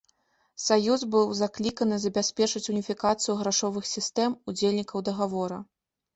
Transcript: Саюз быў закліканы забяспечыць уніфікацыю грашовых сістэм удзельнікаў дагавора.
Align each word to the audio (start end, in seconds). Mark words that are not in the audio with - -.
Саюз 0.67 1.03
быў 1.15 1.35
закліканы 1.39 1.99
забяспечыць 2.05 2.63
уніфікацыю 2.73 3.37
грашовых 3.43 3.83
сістэм 3.93 4.37
удзельнікаў 4.51 5.07
дагавора. 5.13 5.63